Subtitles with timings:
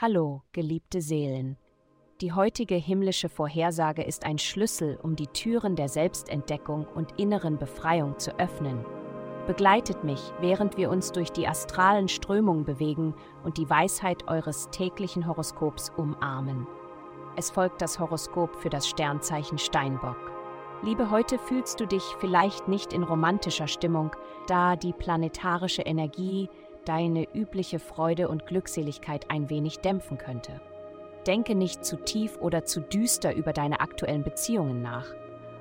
[0.00, 1.56] Hallo, geliebte Seelen.
[2.20, 8.18] Die heutige himmlische Vorhersage ist ein Schlüssel, um die Türen der Selbstentdeckung und inneren Befreiung
[8.18, 8.84] zu öffnen.
[9.46, 13.14] Begleitet mich, während wir uns durch die astralen Strömungen bewegen
[13.44, 16.66] und die Weisheit eures täglichen Horoskops umarmen.
[17.36, 20.32] Es folgt das Horoskop für das Sternzeichen Steinbock.
[20.82, 24.12] Liebe, heute fühlst du dich vielleicht nicht in romantischer Stimmung,
[24.46, 26.48] da die planetarische Energie
[26.88, 30.60] deine übliche Freude und Glückseligkeit ein wenig dämpfen könnte.
[31.26, 35.06] Denke nicht zu tief oder zu düster über deine aktuellen Beziehungen nach,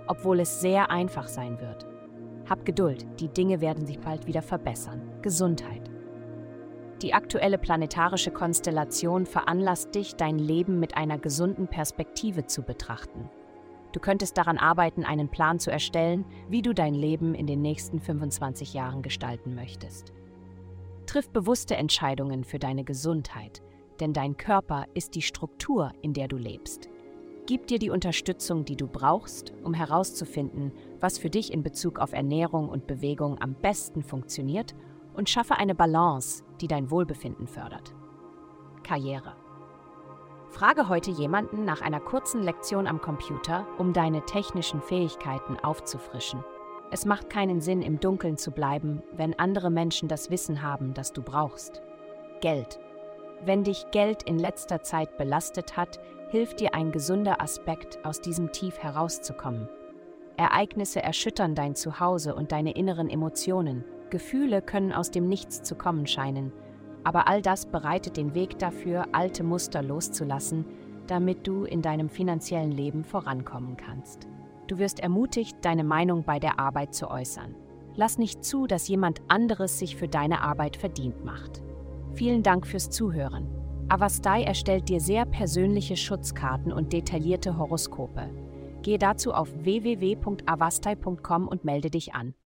[0.07, 1.85] obwohl es sehr einfach sein wird.
[2.49, 5.01] Hab Geduld, die Dinge werden sich bald wieder verbessern.
[5.21, 5.91] Gesundheit.
[7.01, 13.29] Die aktuelle planetarische Konstellation veranlasst dich, dein Leben mit einer gesunden Perspektive zu betrachten.
[13.91, 17.99] Du könntest daran arbeiten, einen Plan zu erstellen, wie du dein Leben in den nächsten
[17.99, 20.13] 25 Jahren gestalten möchtest.
[21.17, 23.63] Triff bewusste Entscheidungen für deine Gesundheit,
[23.99, 26.89] denn dein Körper ist die Struktur, in der du lebst.
[27.47, 32.13] Gib dir die Unterstützung, die du brauchst, um herauszufinden, was für dich in Bezug auf
[32.13, 34.75] Ernährung und Bewegung am besten funktioniert
[35.15, 37.95] und schaffe eine Balance, die dein Wohlbefinden fördert.
[38.83, 39.35] Karriere.
[40.51, 46.43] Frage heute jemanden nach einer kurzen Lektion am Computer, um deine technischen Fähigkeiten aufzufrischen.
[46.89, 51.11] Es macht keinen Sinn, im Dunkeln zu bleiben, wenn andere Menschen das Wissen haben, das
[51.11, 51.81] du brauchst.
[52.39, 52.79] Geld.
[53.43, 58.51] Wenn dich Geld in letzter Zeit belastet hat, hilft dir ein gesunder Aspekt, aus diesem
[58.51, 59.67] Tief herauszukommen.
[60.37, 63.83] Ereignisse erschüttern dein Zuhause und deine inneren Emotionen.
[64.09, 66.53] Gefühle können aus dem Nichts zu kommen scheinen,
[67.03, 70.65] aber all das bereitet den Weg dafür, alte Muster loszulassen,
[71.07, 74.27] damit du in deinem finanziellen Leben vorankommen kannst.
[74.67, 77.55] Du wirst ermutigt, deine Meinung bei der Arbeit zu äußern.
[77.95, 81.63] Lass nicht zu, dass jemand anderes sich für deine Arbeit verdient macht.
[82.13, 83.47] Vielen Dank fürs Zuhören.
[83.89, 88.29] Avastai erstellt dir sehr persönliche Schutzkarten und detaillierte Horoskope.
[88.81, 92.33] Gehe dazu auf www.avastai.com und melde dich an.